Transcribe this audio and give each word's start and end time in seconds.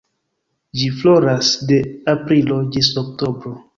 Ĝi 0.79 0.87
floras 1.01 1.51
de 1.73 1.79
aprilo 2.15 2.59
ĝis 2.77 2.91
oktobro. 3.03 3.55